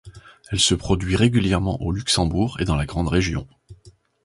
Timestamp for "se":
0.59-0.73